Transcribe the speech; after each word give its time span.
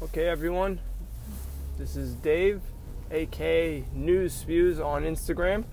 Okay, 0.00 0.28
everyone. 0.28 0.78
This 1.76 1.96
is 1.96 2.14
Dave, 2.14 2.60
aka 3.10 3.82
News 3.92 4.32
Spews 4.32 4.78
on 4.78 5.02
Instagram. 5.02 5.64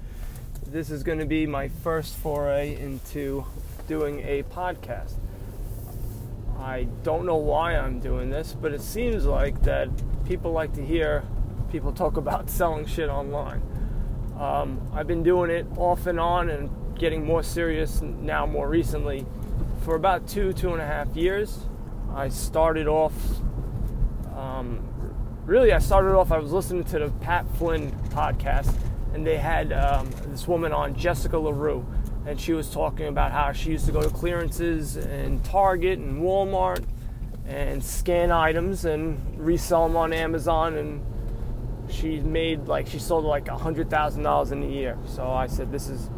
This 0.65 0.89
is 0.89 1.03
going 1.03 1.19
to 1.19 1.27
be 1.27 1.45
my 1.45 1.67
first 1.67 2.15
foray 2.15 2.75
into 2.75 3.45
doing 3.87 4.21
a 4.21 4.41
podcast. 4.41 5.13
I 6.57 6.87
don't 7.03 7.27
know 7.27 7.35
why 7.35 7.77
I'm 7.77 7.99
doing 7.99 8.31
this, 8.31 8.57
but 8.59 8.73
it 8.73 8.81
seems 8.81 9.25
like 9.25 9.61
that 9.61 9.89
people 10.25 10.51
like 10.51 10.73
to 10.73 10.83
hear 10.83 11.23
people 11.71 11.91
talk 11.93 12.17
about 12.17 12.49
selling 12.49 12.87
shit 12.87 13.09
online. 13.09 13.61
Um, 14.39 14.89
I've 14.91 15.05
been 15.05 15.21
doing 15.21 15.51
it 15.51 15.67
off 15.77 16.07
and 16.07 16.19
on 16.19 16.49
and 16.49 16.97
getting 16.97 17.23
more 17.23 17.43
serious 17.43 18.01
now, 18.01 18.47
more 18.47 18.67
recently, 18.67 19.23
for 19.81 19.93
about 19.93 20.27
two, 20.27 20.51
two 20.51 20.73
and 20.73 20.81
a 20.81 20.87
half 20.87 21.15
years. 21.15 21.59
I 22.11 22.29
started 22.29 22.87
off 22.87 23.13
um, 24.45 24.79
really, 25.45 25.73
I 25.73 25.79
started 25.79 26.15
off, 26.15 26.31
I 26.31 26.37
was 26.37 26.51
listening 26.51 26.83
to 26.85 26.99
the 26.99 27.09
Pat 27.21 27.45
Flynn 27.57 27.91
podcast, 28.09 28.75
and 29.13 29.25
they 29.25 29.37
had 29.37 29.73
um, 29.73 30.09
this 30.27 30.47
woman 30.47 30.71
on, 30.71 30.95
Jessica 30.95 31.35
Larrew, 31.35 31.83
and 32.27 32.39
she 32.39 32.53
was 32.53 32.69
talking 32.69 33.07
about 33.07 33.31
how 33.31 33.51
she 33.51 33.71
used 33.71 33.85
to 33.85 33.91
go 33.91 34.01
to 34.01 34.09
clearances 34.09 34.97
in 34.97 35.39
Target 35.41 35.99
and 35.99 36.21
Walmart 36.21 36.83
and 37.47 37.83
scan 37.83 38.31
items 38.31 38.85
and 38.85 39.19
resell 39.39 39.87
them 39.87 39.95
on 39.95 40.11
Amazon. 40.11 40.75
And 40.75 41.05
she 41.91 42.19
made 42.19 42.67
like, 42.67 42.87
she 42.87 42.97
sold 42.97 43.25
like 43.25 43.47
a 43.47 43.51
$100,000 43.51 44.51
in 44.51 44.63
a 44.63 44.65
year. 44.65 44.97
So 45.05 45.29
I 45.29 45.45
said, 45.45 45.71
this 45.71 45.87
is, 45.87 46.09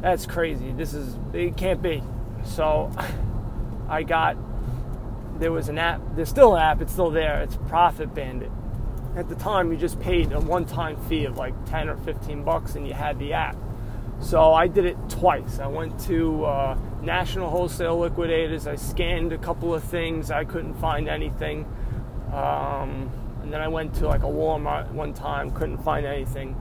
that's 0.00 0.24
crazy. 0.24 0.72
This 0.72 0.94
is, 0.94 1.18
it 1.34 1.58
can't 1.58 1.82
be. 1.82 2.02
So 2.44 2.90
I 3.88 4.02
got 4.02 4.36
there 5.40 5.50
was 5.50 5.68
an 5.68 5.78
app. 5.78 6.02
There's 6.14 6.28
still 6.28 6.54
an 6.54 6.62
app. 6.62 6.80
It's 6.82 6.92
still 6.92 7.10
there. 7.10 7.40
It's 7.40 7.56
Profit 7.66 8.14
Bandit. 8.14 8.52
At 9.16 9.28
the 9.28 9.34
time, 9.34 9.72
you 9.72 9.78
just 9.78 9.98
paid 9.98 10.32
a 10.32 10.38
one-time 10.38 10.96
fee 11.08 11.24
of 11.24 11.36
like 11.36 11.54
10 11.64 11.88
or 11.88 11.96
15 11.96 12.44
bucks, 12.44 12.76
and 12.76 12.86
you 12.86 12.92
had 12.92 13.18
the 13.18 13.32
app. 13.32 13.56
So 14.20 14.52
I 14.52 14.68
did 14.68 14.84
it 14.84 14.96
twice. 15.08 15.58
I 15.58 15.66
went 15.66 15.98
to 16.00 16.44
uh, 16.44 16.78
National 17.02 17.48
Wholesale 17.48 17.98
Liquidators. 17.98 18.66
I 18.66 18.76
scanned 18.76 19.32
a 19.32 19.38
couple 19.38 19.74
of 19.74 19.82
things. 19.82 20.30
I 20.30 20.44
couldn't 20.44 20.74
find 20.74 21.08
anything. 21.08 21.64
Um, 22.32 23.10
and 23.42 23.50
then 23.50 23.62
I 23.62 23.68
went 23.68 23.94
to 23.94 24.06
like 24.06 24.22
a 24.22 24.26
Walmart 24.26 24.92
one 24.92 25.14
time. 25.14 25.50
Couldn't 25.52 25.78
find 25.78 26.06
anything. 26.06 26.54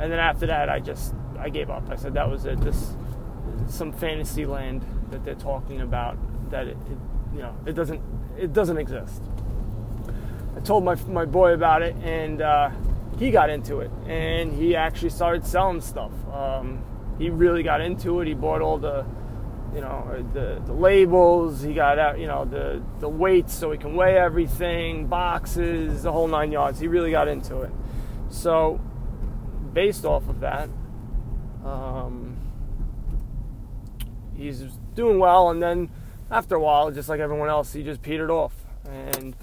And 0.00 0.10
then 0.10 0.18
after 0.18 0.46
that, 0.46 0.68
I 0.68 0.80
just 0.80 1.14
I 1.38 1.48
gave 1.48 1.70
up. 1.70 1.88
I 1.88 1.94
said 1.96 2.12
that 2.14 2.28
was 2.28 2.44
it. 2.44 2.60
This 2.60 2.94
some 3.68 3.92
fantasy 3.92 4.44
land 4.44 4.84
that 5.10 5.24
they're 5.24 5.36
talking 5.36 5.80
about. 5.80 6.18
That 6.50 6.66
it, 6.66 6.76
it 6.90 6.98
you 7.36 7.42
know 7.42 7.54
it 7.66 7.74
doesn't 7.74 8.00
it 8.38 8.52
doesn't 8.52 8.78
exist. 8.78 9.22
I 10.56 10.60
told 10.60 10.84
my 10.84 10.94
my 11.06 11.26
boy 11.26 11.52
about 11.52 11.82
it, 11.82 11.94
and 11.96 12.40
uh, 12.40 12.70
he 13.18 13.30
got 13.30 13.50
into 13.50 13.80
it, 13.80 13.90
and 14.06 14.52
he 14.52 14.74
actually 14.74 15.10
started 15.10 15.44
selling 15.46 15.80
stuff. 15.80 16.12
Um, 16.32 16.82
he 17.18 17.30
really 17.30 17.62
got 17.62 17.80
into 17.80 18.20
it. 18.20 18.28
He 18.28 18.34
bought 18.34 18.62
all 18.62 18.78
the 18.78 19.04
you 19.74 19.82
know 19.82 20.26
the, 20.32 20.62
the 20.64 20.72
labels. 20.72 21.62
He 21.62 21.74
got 21.74 21.98
out 21.98 22.18
you 22.18 22.26
know 22.26 22.46
the 22.46 22.82
the 23.00 23.08
weights 23.08 23.52
so 23.54 23.70
he 23.70 23.78
can 23.78 23.94
weigh 23.94 24.16
everything, 24.16 25.06
boxes, 25.06 26.04
the 26.04 26.12
whole 26.12 26.28
nine 26.28 26.52
yards. 26.52 26.80
He 26.80 26.88
really 26.88 27.10
got 27.10 27.28
into 27.28 27.60
it. 27.60 27.70
So 28.30 28.80
based 29.76 30.06
off 30.06 30.26
of 30.30 30.40
that. 30.40 30.70
Um, 31.62 32.38
he's 34.34 34.62
doing 34.94 35.18
well, 35.18 35.50
and 35.50 35.62
then 35.62 35.90
after 36.30 36.54
a 36.56 36.60
while, 36.60 36.90
just 36.90 37.08
like 37.08 37.20
everyone 37.20 37.48
else, 37.48 37.72
he 37.72 37.82
just 37.82 38.02
petered 38.02 38.30
off. 38.30 38.52
And 38.84 39.34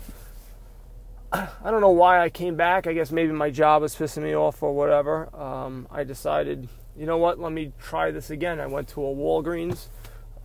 I 1.34 1.72
don't 1.72 1.82
know 1.82 1.90
why 1.90 2.22
I 2.22 2.30
came 2.30 2.56
back. 2.56 2.88
I 2.88 2.94
guess 2.94 3.12
maybe 3.12 3.32
my 3.32 3.50
job 3.50 3.82
was 3.82 3.96
pissing 3.96 4.24
me 4.24 4.36
off 4.36 4.62
or 4.62 4.74
whatever. 4.74 5.34
Um, 5.36 5.88
I 5.90 6.04
decided, 6.04 6.68
you 6.96 7.06
know 7.06 7.18
what, 7.18 7.40
let 7.40 7.52
me 7.52 7.72
try 7.82 8.12
this 8.12 8.30
again. 8.30 8.60
I 8.60 8.68
went 8.68 8.88
to 8.90 9.02
a 9.02 9.14
Walgreens, 9.14 9.88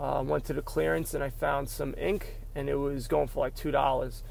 uh, 0.00 0.22
went 0.24 0.44
to 0.46 0.52
the 0.52 0.62
clearance, 0.62 1.14
and 1.14 1.22
I 1.22 1.30
found 1.30 1.68
some 1.68 1.94
ink, 1.98 2.36
and 2.54 2.68
it 2.68 2.76
was 2.76 3.06
going 3.06 3.28
for 3.28 3.40
like 3.40 3.54
$2. 3.54 4.22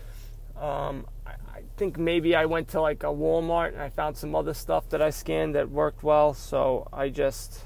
Um, 0.60 1.06
I, 1.26 1.34
think 1.78 2.00
maybe 2.00 2.36
I 2.36 2.46
went 2.46 2.70
to 2.70 2.82
like 2.82 3.04
a 3.04 3.08
Walmart 3.08 3.70
and 3.70 3.82
I 3.82 3.90
found 3.90 4.18
some 4.18 4.34
other 4.34 4.56
stuff 4.56 4.90
that 4.90 5.02
I 5.02 5.12
scanned 5.12 5.54
that 5.54 5.70
worked 5.70 6.02
well, 6.02 6.34
so 6.34 6.88
I 6.92 7.10
just 7.10 7.66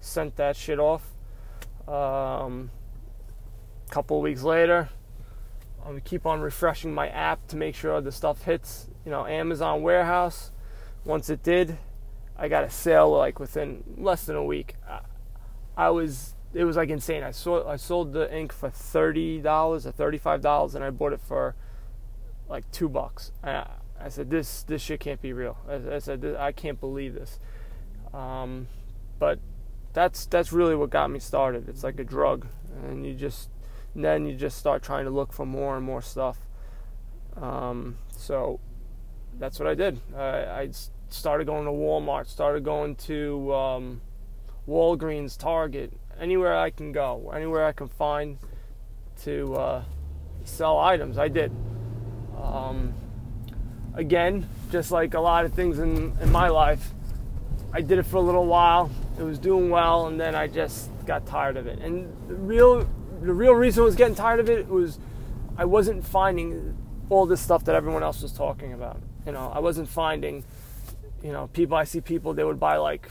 sent 0.00 0.36
that 0.36 0.54
shit 0.54 0.78
off. 0.78 1.02
Um, 1.88 2.70
a 3.88 3.94
couple 3.94 4.20
weeks 4.20 4.42
later, 4.42 4.90
I'm 5.82 5.92
gonna 5.92 6.00
keep 6.00 6.26
on 6.26 6.40
refreshing 6.40 6.92
my 6.92 7.08
app 7.08 7.46
to 7.48 7.56
make 7.56 7.74
sure 7.74 8.00
the 8.00 8.12
stuff 8.12 8.42
hits, 8.42 8.88
you 9.04 9.10
know, 9.10 9.26
Amazon 9.26 9.82
warehouse. 9.82 10.50
Once 11.04 11.30
it 11.30 11.42
did, 11.42 11.78
I 12.36 12.48
got 12.48 12.64
a 12.64 12.70
sale 12.70 13.10
like 13.10 13.40
within 13.40 13.82
less 13.96 14.26
than 14.26 14.36
a 14.36 14.44
week. 14.44 14.74
I 15.76 15.90
was 15.90 16.34
it 16.52 16.64
was 16.64 16.76
like 16.76 16.90
insane. 16.90 17.22
I 17.22 17.30
sold 17.30 17.66
I 17.66 17.76
sold 17.76 18.12
the 18.12 18.34
ink 18.34 18.52
for 18.52 18.68
thirty 18.68 19.40
dollars 19.40 19.86
or 19.86 19.92
thirty 19.92 20.18
five 20.18 20.42
dollars, 20.42 20.74
and 20.74 20.84
I 20.84 20.90
bought 20.90 21.12
it 21.12 21.20
for 21.20 21.54
like 22.48 22.70
two 22.70 22.88
bucks. 22.88 23.32
I, 23.42 23.66
I 23.98 24.08
said 24.08 24.28
this 24.28 24.62
this 24.64 24.82
shit 24.82 25.00
can't 25.00 25.22
be 25.22 25.32
real. 25.32 25.56
I, 25.68 25.96
I 25.96 25.98
said 25.98 26.36
I 26.38 26.52
can't 26.52 26.78
believe 26.80 27.14
this. 27.14 27.38
Um, 28.12 28.68
but 29.18 29.38
that's 29.92 30.26
that's 30.26 30.52
really 30.52 30.74
what 30.74 30.90
got 30.90 31.10
me 31.10 31.18
started. 31.18 31.68
It's 31.68 31.84
like 31.84 31.98
a 31.98 32.04
drug, 32.04 32.46
and 32.84 33.06
you 33.06 33.14
just 33.14 33.50
and 33.94 34.04
then 34.04 34.26
you 34.26 34.34
just 34.34 34.58
start 34.58 34.82
trying 34.82 35.04
to 35.04 35.10
look 35.10 35.32
for 35.32 35.46
more 35.46 35.76
and 35.76 35.84
more 35.84 36.02
stuff. 36.02 36.38
Um, 37.36 37.96
so 38.10 38.60
that's 39.38 39.58
what 39.58 39.68
I 39.68 39.74
did. 39.74 40.00
I, 40.16 40.22
I, 40.44 40.70
started 41.10 41.46
going 41.46 41.64
to 41.64 41.70
Walmart, 41.70 42.26
started 42.26 42.64
going 42.64 42.94
to 42.94 43.54
um, 43.54 44.00
Walgreens, 44.68 45.38
Target, 45.38 45.92
anywhere 46.20 46.54
I 46.54 46.68
can 46.68 46.92
go, 46.92 47.32
anywhere 47.34 47.64
I 47.64 47.72
can 47.72 47.88
find 47.88 48.38
to 49.22 49.54
uh, 49.54 49.82
sell 50.44 50.78
items. 50.78 51.16
I 51.16 51.28
did. 51.28 51.50
Um, 52.36 52.92
again, 53.94 54.48
just 54.70 54.90
like 54.90 55.14
a 55.14 55.20
lot 55.20 55.44
of 55.44 55.54
things 55.54 55.78
in, 55.78 56.16
in 56.20 56.30
my 56.30 56.48
life, 56.48 56.90
I 57.72 57.80
did 57.80 57.98
it 57.98 58.04
for 58.04 58.16
a 58.16 58.20
little 58.20 58.46
while. 58.46 58.90
It 59.18 59.22
was 59.22 59.38
doing 59.38 59.70
well, 59.70 60.06
and 60.06 60.20
then 60.20 60.34
I 60.34 60.46
just 60.46 60.90
got 61.06 61.26
tired 61.26 61.56
of 61.56 61.66
it. 61.66 61.78
And 61.80 62.12
the 62.28 62.34
real 62.34 62.88
the 63.20 63.32
real 63.32 63.54
reason 63.54 63.82
I 63.82 63.86
was 63.86 63.96
getting 63.96 64.14
tired 64.14 64.40
of 64.40 64.48
it 64.48 64.68
was 64.68 64.98
I 65.56 65.64
wasn't 65.64 66.06
finding 66.06 66.76
all 67.10 67.26
this 67.26 67.40
stuff 67.40 67.64
that 67.64 67.74
everyone 67.74 68.02
else 68.02 68.22
was 68.22 68.32
talking 68.32 68.72
about. 68.72 69.00
You 69.26 69.32
know, 69.32 69.50
I 69.54 69.58
wasn't 69.58 69.88
finding, 69.88 70.44
you 71.22 71.32
know, 71.32 71.48
people. 71.48 71.76
I 71.76 71.84
see 71.84 72.00
people 72.00 72.32
they 72.34 72.44
would 72.44 72.60
buy 72.60 72.76
like, 72.76 73.08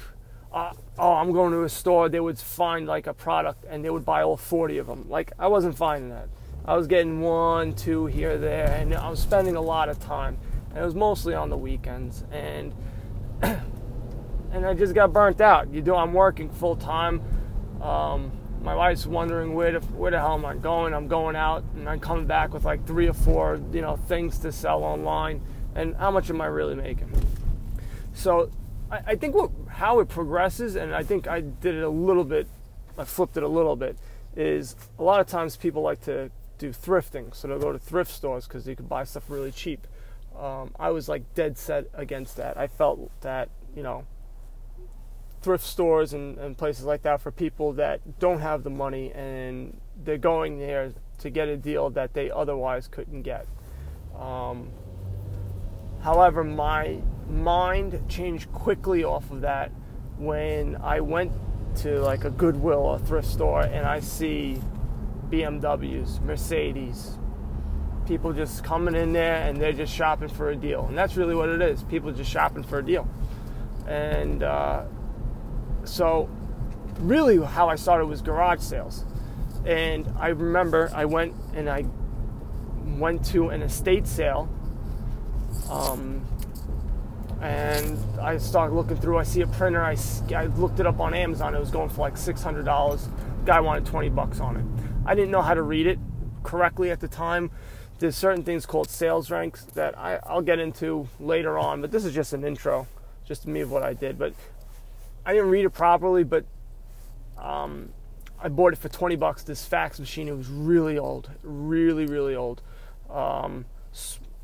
uh, 0.53 0.73
oh, 0.97 1.13
I'm 1.13 1.31
going 1.31 1.51
to 1.51 1.63
a 1.63 1.69
store. 1.69 2.09
They 2.09 2.19
would 2.19 2.39
find 2.39 2.87
like 2.87 3.07
a 3.07 3.13
product 3.13 3.65
and 3.69 3.83
they 3.83 3.89
would 3.89 4.05
buy 4.05 4.23
all 4.23 4.37
40 4.37 4.77
of 4.77 4.87
them. 4.87 5.09
Like 5.09 5.31
I 5.37 5.47
wasn't 5.47 5.77
finding 5.77 6.09
that. 6.09 6.29
I 6.65 6.75
was 6.75 6.87
getting 6.87 7.21
one, 7.21 7.73
two 7.73 8.07
here, 8.07 8.37
there, 8.37 8.67
and 8.73 8.93
I 8.93 9.09
was 9.09 9.21
spending 9.21 9.55
a 9.55 9.61
lot 9.61 9.87
of 9.87 9.99
time. 9.99 10.37
And 10.69 10.79
it 10.79 10.83
was 10.83 10.95
mostly 10.95 11.33
on 11.33 11.49
the 11.49 11.57
weekends, 11.57 12.25
and 12.29 12.73
and 13.41 14.65
I 14.65 14.73
just 14.73 14.93
got 14.93 15.13
burnt 15.13 15.39
out. 15.39 15.73
You 15.73 15.81
know, 15.81 15.95
I'm 15.95 16.13
working 16.13 16.49
full 16.49 16.75
time. 16.75 17.21
Um, 17.81 18.31
my 18.61 18.75
wife's 18.75 19.05
wondering 19.05 19.53
where 19.53 19.79
the, 19.79 19.79
where 19.87 20.11
the 20.11 20.19
hell 20.19 20.33
am 20.33 20.45
I 20.45 20.55
going? 20.55 20.93
I'm 20.93 21.07
going 21.07 21.35
out 21.35 21.63
and 21.75 21.87
I'm 21.87 21.99
coming 21.99 22.25
back 22.25 22.53
with 22.53 22.65
like 22.65 22.85
three 22.85 23.07
or 23.07 23.13
four, 23.13 23.59
you 23.71 23.81
know, 23.81 23.95
things 23.95 24.39
to 24.39 24.51
sell 24.51 24.83
online. 24.83 25.41
And 25.75 25.95
how 25.95 26.11
much 26.11 26.29
am 26.29 26.41
I 26.41 26.47
really 26.47 26.75
making? 26.75 27.11
So 28.13 28.49
I, 28.91 28.99
I 29.07 29.15
think 29.15 29.35
what, 29.35 29.51
how 29.69 29.99
it 29.99 30.09
progresses, 30.09 30.75
and 30.75 30.93
I 30.93 31.03
think 31.03 31.27
I 31.27 31.41
did 31.41 31.75
it 31.75 31.83
a 31.83 31.89
little 31.89 32.23
bit, 32.23 32.47
I 32.97 33.05
flipped 33.05 33.37
it 33.37 33.43
a 33.43 33.47
little 33.47 33.75
bit, 33.75 33.97
is 34.35 34.75
a 34.97 35.03
lot 35.03 35.19
of 35.19 35.27
times 35.27 35.55
people 35.55 35.81
like 35.81 36.01
to 36.05 36.31
do 36.57 36.71
thrifting. 36.71 37.35
So 37.35 37.47
they'll 37.47 37.59
go 37.59 37.71
to 37.71 37.79
thrift 37.79 38.11
stores 38.11 38.47
because 38.47 38.67
you 38.67 38.75
can 38.75 38.87
buy 38.87 39.03
stuff 39.03 39.29
really 39.29 39.51
cheap. 39.51 39.85
Um, 40.37 40.71
I 40.79 40.89
was 40.89 41.07
like 41.07 41.33
dead 41.35 41.57
set 41.57 41.85
against 41.93 42.37
that. 42.37 42.57
I 42.57 42.67
felt 42.67 43.11
that, 43.21 43.49
you 43.75 43.83
know, 43.83 44.05
thrift 45.47 45.63
stores 45.63 46.11
and, 46.11 46.37
and 46.39 46.57
places 46.57 46.83
like 46.83 47.03
that 47.03 47.21
for 47.21 47.31
people 47.31 47.71
that 47.71 48.01
don't 48.19 48.41
have 48.41 48.63
the 48.65 48.69
money 48.69 49.13
and 49.13 49.79
they're 50.03 50.17
going 50.17 50.59
there 50.59 50.91
to 51.17 51.29
get 51.29 51.47
a 51.47 51.55
deal 51.55 51.89
that 51.89 52.13
they 52.13 52.29
otherwise 52.29 52.89
couldn't 52.89 53.21
get. 53.21 53.47
Um, 54.19 54.69
however, 56.01 56.43
my 56.43 56.99
mind 57.29 57.97
changed 58.09 58.51
quickly 58.51 59.05
off 59.05 59.31
of 59.31 59.39
that 59.39 59.71
when 60.17 60.75
I 60.83 60.99
went 60.99 61.31
to 61.77 62.01
like 62.01 62.25
a 62.25 62.29
Goodwill 62.29 62.79
or 62.79 62.99
thrift 62.99 63.29
store 63.29 63.61
and 63.61 63.85
I 63.85 64.01
see 64.01 64.61
BMWs, 65.29 66.21
Mercedes, 66.23 67.17
people 68.05 68.33
just 68.33 68.65
coming 68.65 68.95
in 68.95 69.13
there 69.13 69.47
and 69.47 69.61
they're 69.61 69.71
just 69.71 69.93
shopping 69.93 70.27
for 70.27 70.49
a 70.49 70.57
deal. 70.57 70.87
And 70.87 70.97
that's 70.97 71.15
really 71.15 71.35
what 71.35 71.47
it 71.47 71.61
is 71.61 71.83
people 71.83 72.11
just 72.11 72.29
shopping 72.29 72.63
for 72.63 72.79
a 72.79 72.85
deal. 72.85 73.07
And 73.87 74.43
uh, 74.43 74.83
so, 75.87 76.29
really, 76.99 77.43
how 77.43 77.69
I 77.69 77.75
started 77.75 78.07
was 78.07 78.21
garage 78.21 78.61
sales. 78.61 79.05
And 79.65 80.07
I 80.19 80.29
remember 80.29 80.91
I 80.93 81.05
went 81.05 81.33
and 81.55 81.69
I 81.69 81.85
went 82.97 83.25
to 83.27 83.49
an 83.49 83.61
estate 83.61 84.07
sale 84.07 84.49
Um, 85.69 86.25
and 87.41 87.99
I 88.21 88.37
started 88.37 88.75
looking 88.75 88.97
through. 88.97 89.17
I 89.17 89.23
see 89.23 89.41
a 89.41 89.47
printer. 89.47 89.83
I, 89.83 89.97
I 90.35 90.47
looked 90.47 90.79
it 90.79 90.87
up 90.87 90.99
on 90.99 91.13
Amazon. 91.13 91.55
It 91.55 91.59
was 91.59 91.71
going 91.71 91.89
for 91.89 92.01
like 92.01 92.17
six 92.17 92.41
hundred 92.43 92.65
dollars. 92.65 93.09
Guy 93.45 93.59
wanted 93.59 93.85
twenty 93.85 94.09
bucks 94.09 94.39
on 94.39 94.57
it. 94.57 94.65
I 95.05 95.15
didn't 95.15 95.31
know 95.31 95.41
how 95.41 95.53
to 95.53 95.61
read 95.61 95.87
it 95.87 95.99
correctly 96.43 96.91
at 96.91 96.99
the 96.99 97.07
time. 97.07 97.51
There's 97.99 98.15
certain 98.15 98.43
things 98.43 98.65
called 98.65 98.89
sales 98.89 99.31
ranks 99.31 99.65
that 99.75 99.97
I, 99.97 100.19
I'll 100.23 100.41
get 100.41 100.59
into 100.59 101.07
later 101.19 101.57
on, 101.57 101.81
but 101.81 101.91
this 101.91 102.05
is 102.05 102.13
just 102.13 102.33
an 102.33 102.43
intro, 102.43 102.87
just 103.25 103.47
me 103.47 103.61
of 103.61 103.71
what 103.71 103.83
I 103.83 103.93
did. 103.93 104.19
But 104.19 104.33
I 105.27 105.33
didn't 105.33 105.49
read 105.49 105.65
it 105.65 105.71
properly, 105.71 106.23
but 106.23 106.45
um, 107.37 107.89
I 108.41 108.47
bought 108.47 108.71
it 108.71 108.79
for 108.79 108.87
20 108.87 109.17
bucks. 109.17 109.43
This 109.43 109.65
fax 109.65 109.99
machine, 109.99 110.29
it 110.29 110.37
was 110.37 110.47
really 110.47 110.97
old, 110.97 111.29
really, 111.43 112.05
really 112.05 112.33
old. 112.33 112.61
Um, 113.09 113.65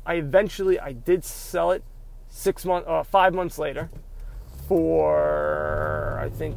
I 0.04 0.16
eventually, 0.16 0.78
I 0.78 0.92
did 0.92 1.24
sell 1.24 1.70
it 1.70 1.82
six 2.28 2.66
months, 2.66 2.86
uh, 2.86 3.02
five 3.02 3.32
months 3.32 3.58
later 3.58 3.88
for, 4.68 6.20
I 6.22 6.28
think, 6.28 6.54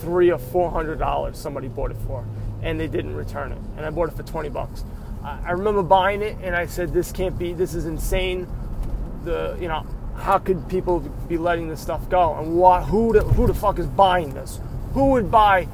three 0.00 0.30
or 0.30 0.38
four 0.38 0.70
hundred 0.70 0.98
dollars 0.98 1.36
somebody 1.36 1.68
bought 1.68 1.90
it 1.90 1.98
for, 2.06 2.24
and 2.62 2.80
they 2.80 2.88
didn't 2.88 3.14
return 3.14 3.52
it. 3.52 3.58
And 3.76 3.84
I 3.84 3.90
bought 3.90 4.08
it 4.08 4.16
for 4.16 4.22
20 4.22 4.48
bucks. 4.48 4.82
I, 5.22 5.48
I 5.48 5.50
remember 5.50 5.82
buying 5.82 6.22
it, 6.22 6.38
and 6.42 6.56
I 6.56 6.64
said, 6.64 6.94
this 6.94 7.12
can't 7.12 7.38
be, 7.38 7.52
this 7.52 7.74
is 7.74 7.84
insane. 7.84 8.48
The, 9.24 9.58
you 9.60 9.68
know, 9.68 9.86
how 10.16 10.38
could 10.38 10.68
people 10.68 11.00
be 11.28 11.36
letting 11.38 11.68
this 11.68 11.80
stuff 11.80 12.08
go? 12.08 12.34
And 12.38 12.56
what, 12.56 12.84
who, 12.84 13.12
the, 13.12 13.20
who 13.20 13.46
the 13.46 13.54
fuck 13.54 13.78
is 13.78 13.86
buying 13.86 14.34
this? 14.34 14.60
Who 14.94 15.10
would 15.10 15.30
buy 15.30 15.68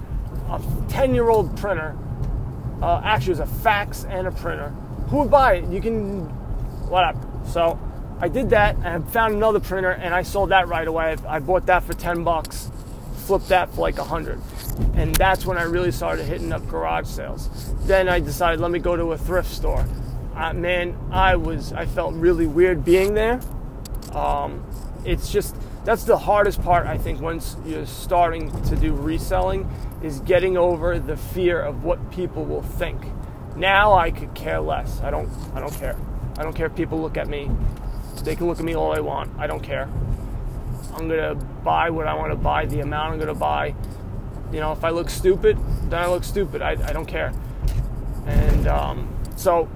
a 0.48 0.60
10 0.88 1.14
year 1.14 1.28
old 1.28 1.56
printer. 1.56 1.96
Uh, 2.82 3.00
actually, 3.04 3.32
it 3.32 3.40
was 3.40 3.50
a 3.50 3.54
fax 3.62 4.04
and 4.04 4.26
a 4.26 4.30
printer. 4.30 4.68
Who 5.08 5.18
would 5.18 5.30
buy 5.30 5.56
it? 5.56 5.68
You 5.68 5.80
can, 5.80 6.24
whatever. 6.88 7.20
So 7.46 7.78
I 8.20 8.28
did 8.28 8.50
that 8.50 8.76
and 8.84 9.08
found 9.10 9.34
another 9.34 9.60
printer 9.60 9.90
and 9.90 10.14
I 10.14 10.22
sold 10.22 10.50
that 10.50 10.68
right 10.68 10.86
away. 10.86 11.16
I 11.26 11.38
bought 11.38 11.66
that 11.66 11.84
for 11.84 11.94
10 11.94 12.24
bucks, 12.24 12.70
flipped 13.26 13.48
that 13.48 13.72
for 13.74 13.82
like 13.82 13.98
100. 13.98 14.40
And 14.94 15.14
that's 15.16 15.44
when 15.44 15.58
I 15.58 15.62
really 15.62 15.90
started 15.90 16.24
hitting 16.24 16.52
up 16.52 16.66
garage 16.68 17.06
sales. 17.06 17.74
Then 17.86 18.08
I 18.08 18.20
decided, 18.20 18.60
let 18.60 18.70
me 18.70 18.78
go 18.78 18.96
to 18.96 19.12
a 19.12 19.18
thrift 19.18 19.50
store. 19.50 19.84
Uh, 20.34 20.52
man, 20.52 20.96
I 21.10 21.34
was, 21.36 21.72
I 21.72 21.84
felt 21.86 22.14
really 22.14 22.46
weird 22.46 22.84
being 22.84 23.14
there. 23.14 23.40
Um, 24.14 24.64
it's 25.04 25.30
just, 25.30 25.56
that's 25.84 26.04
the 26.04 26.18
hardest 26.18 26.62
part, 26.62 26.86
I 26.86 26.98
think, 26.98 27.20
once 27.20 27.56
you're 27.64 27.86
starting 27.86 28.50
to 28.64 28.76
do 28.76 28.92
reselling 28.92 29.70
is 30.02 30.20
getting 30.20 30.56
over 30.56 30.98
the 30.98 31.16
fear 31.16 31.60
of 31.60 31.84
what 31.84 32.10
people 32.10 32.44
will 32.44 32.62
think. 32.62 33.02
Now 33.56 33.94
I 33.94 34.10
could 34.10 34.34
care 34.34 34.60
less. 34.60 35.00
I 35.00 35.10
don't 35.10 35.28
I 35.54 35.60
don't 35.60 35.74
care. 35.74 35.96
I 36.36 36.44
don't 36.44 36.54
care 36.54 36.66
if 36.66 36.76
people 36.76 37.00
look 37.00 37.16
at 37.16 37.26
me. 37.26 37.50
They 38.22 38.36
can 38.36 38.46
look 38.46 38.60
at 38.60 38.64
me 38.64 38.74
all 38.74 38.94
they 38.94 39.00
want. 39.00 39.36
I 39.38 39.48
don't 39.48 39.62
care. 39.62 39.88
I'm 40.94 41.08
gonna 41.08 41.34
buy 41.34 41.90
what 41.90 42.06
I 42.06 42.14
want 42.14 42.30
to 42.32 42.36
buy, 42.36 42.66
the 42.66 42.80
amount 42.80 43.14
I'm 43.14 43.18
gonna 43.18 43.34
buy. 43.34 43.74
You 44.52 44.60
know, 44.60 44.72
if 44.72 44.84
I 44.84 44.90
look 44.90 45.10
stupid, 45.10 45.58
then 45.90 46.00
I 46.00 46.06
look 46.06 46.24
stupid. 46.24 46.62
I, 46.62 46.70
I 46.70 46.92
don't 46.92 47.06
care. 47.06 47.32
And 48.26 48.68
um, 48.68 49.08
so 49.36 49.68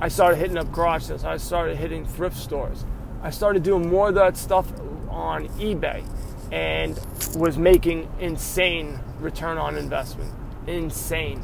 I 0.00 0.08
started 0.08 0.36
hitting 0.36 0.56
up 0.56 0.72
garage 0.72 1.04
sales. 1.04 1.24
I 1.24 1.36
started 1.36 1.76
hitting 1.76 2.06
thrift 2.06 2.36
stores. 2.36 2.84
I 3.22 3.30
started 3.30 3.62
doing 3.62 3.90
more 3.90 4.08
of 4.08 4.14
that 4.14 4.36
stuff 4.36 4.72
on 5.08 5.48
eBay 5.58 6.04
and 6.52 6.98
was 7.36 7.58
making 7.58 8.10
insane 8.18 8.98
return 9.20 9.58
on 9.58 9.76
investment. 9.76 10.32
Insane. 10.66 11.42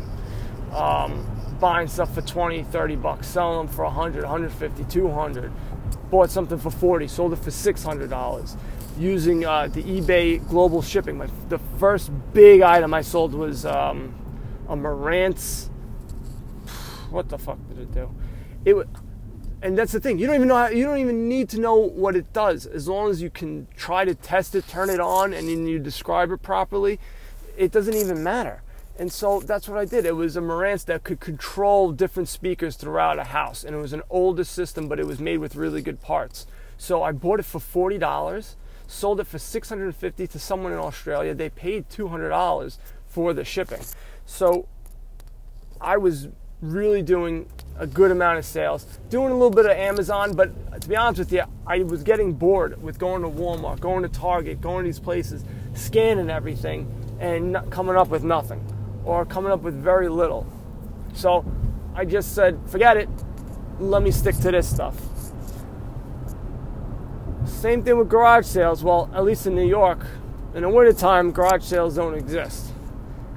Um, 0.73 1.27
buying 1.61 1.89
stuff 1.89 2.15
for 2.15 2.23
20, 2.23 2.65
30 2.65 2.97
bucks, 2.97 3.27
selling 3.27 3.67
them 3.67 3.75
for 3.75 3.85
100, 3.85 4.23
150, 4.23 4.85
200. 4.85 5.53
Bought 6.11 6.31
something 6.31 6.59
for 6.59 6.71
40, 6.71 7.09
sold 7.09 7.33
it 7.33 7.37
for 7.37 7.51
$600. 7.51 8.57
Using 8.99 9.45
uh, 9.45 9.69
the 9.69 9.83
eBay 9.83 10.47
global 10.49 10.81
shipping. 10.81 11.19
My, 11.19 11.29
the 11.49 11.59
first 11.79 12.11
big 12.33 12.63
item 12.63 12.95
I 12.95 13.03
sold 13.03 13.35
was 13.35 13.67
um, 13.67 14.15
a 14.69 14.77
Marantz. 14.77 15.69
What 17.11 17.29
the 17.29 17.39
fuck 17.39 17.59
did 17.69 17.79
it 17.79 17.93
do? 17.93 18.11
It 18.65 18.89
and 19.67 19.77
that's 19.77 19.91
the 19.91 19.99
thing. 19.99 20.17
You 20.21 20.29
don't 20.29 20.37
even 20.37 20.47
know. 20.47 20.55
How, 20.55 20.69
you 20.69 20.85
don't 20.85 20.99
even 20.99 21.29
need 21.29 21.49
to 21.49 21.61
know 21.61 21.75
what 21.75 22.15
it 22.15 22.33
does. 22.33 22.67
As 22.67 22.87
long 22.87 23.11
as 23.11 23.21
you 23.21 23.31
can 23.31 23.67
try 23.77 24.05
to 24.05 24.15
test 24.15 24.55
it, 24.55 24.69
turn 24.69 24.91
it 24.91 25.01
on, 25.01 25.35
and 25.35 25.49
then 25.49 25.67
you 25.67 25.81
describe 25.81 26.31
it 26.31 26.41
properly, 26.41 27.01
it 27.57 27.73
doesn't 27.73 27.95
even 27.95 28.23
matter. 28.23 28.63
And 28.97 29.11
so 29.13 29.41
that's 29.41 29.69
what 29.69 29.77
I 29.77 29.85
did. 29.85 30.07
It 30.07 30.15
was 30.15 30.37
a 30.37 30.41
Marantz 30.41 30.85
that 30.85 31.03
could 31.03 31.19
control 31.19 31.91
different 31.91 32.29
speakers 32.29 32.77
throughout 32.77 33.19
a 33.19 33.25
house, 33.25 33.65
and 33.65 33.75
it 33.75 33.81
was 33.81 33.93
an 33.93 34.03
older 34.09 34.45
system, 34.45 34.87
but 34.87 35.01
it 35.01 35.07
was 35.07 35.19
made 35.19 35.39
with 35.39 35.57
really 35.57 35.83
good 35.83 36.01
parts. 36.01 36.47
So 36.79 37.03
I 37.03 37.11
bought 37.11 37.41
it 37.41 37.45
for 37.45 37.59
forty 37.59 37.99
dollars, 37.99 38.55
sold 38.87 39.19
it 39.19 39.27
for 39.27 39.39
six 39.39 39.69
hundred 39.69 39.87
and 39.87 39.97
fifty 39.97 40.29
to 40.29 40.39
someone 40.39 40.73
in 40.73 40.79
Australia. 40.79 41.35
They 41.35 41.51
paid 41.51 41.91
two 41.91 42.07
hundred 42.07 42.29
dollars 42.29 42.79
for 43.09 43.35
the 43.35 43.45
shipping. 43.45 43.83
So 44.25 44.69
I 45.81 45.97
was 45.97 46.29
really 46.63 47.03
doing 47.03 47.47
a 47.79 47.87
good 47.87 48.11
amount 48.11 48.39
of 48.39 48.45
sales, 48.45 48.87
doing 49.11 49.31
a 49.31 49.35
little 49.35 49.51
bit 49.51 49.67
of 49.67 49.73
Amazon, 49.73 50.35
but 50.35 50.81
to 50.81 50.89
be 50.89 50.97
honest 50.97 51.19
with 51.19 51.33
you, 51.33 51.43
I 51.67 51.79
was 51.83 52.03
getting 52.03 52.33
bored 52.33 52.83
with 52.83 52.99
going 52.99 53.23
to 53.23 53.29
Walmart, 53.29 53.81
going 53.81 54.03
to 54.03 54.09
Target, 54.09 54.61
going 54.61 54.85
to 54.85 54.89
these 54.89 54.99
places, 54.99 55.45
scanning 55.75 56.31
everything, 56.31 56.91
and 57.21 57.59
coming 57.71 57.97
up 57.97 58.09
with 58.09 58.25
nothing 58.25 58.65
or 59.05 59.25
coming 59.25 59.53
up 59.53 59.61
with 59.61 59.75
very 59.75 60.09
little. 60.09 60.47
So 61.15 61.45
I 61.95 62.05
just 62.05 62.35
said, 62.35 62.59
forget 62.67 62.97
it, 62.97 63.09
let 63.79 64.03
me 64.03 64.11
stick 64.11 64.37
to 64.37 64.51
this 64.51 64.69
stuff. 64.69 64.99
Same 67.47 67.83
thing 67.83 67.99
with 67.99 68.09
garage 68.09 68.47
sales. 68.47 68.83
Well, 68.83 69.11
at 69.15 69.25
least 69.25 69.47
in 69.47 69.55
New 69.55 69.67
York, 69.67 70.01
in 70.55 70.63
the 70.63 70.69
wintertime, 70.69 71.31
garage 71.31 71.63
sales 71.63 71.97
don't 71.97 72.15
exist. 72.15 72.73